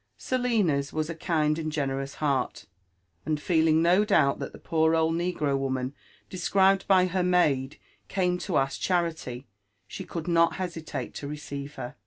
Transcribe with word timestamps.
Selina's 0.17 0.91
was 0.91 1.11
a 1.11 1.13
kind 1.15 1.59
and 1.59 1.71
generous 1.71 2.15
heart; 2.15 2.65
and 3.23 3.39
feeling 3.39 3.83
no 3.83 4.03
doubt 4.03 4.39
that 4.39 4.51
the 4.51 4.57
poor 4.57 4.95
old 4.95 5.13
negro 5.13 5.55
woi^n 5.59 5.93
describedby 6.27 7.09
her 7.09 7.21
maid 7.21 7.77
came 8.07 8.39
to 8.39 8.57
ask 8.57 8.81
charity, 8.81 9.45
she 9.85 10.03
could 10.03 10.27
not 10.27 10.55
hesitate 10.55 11.13
to 11.13 11.27
receive 11.27 11.75
her. 11.75 11.95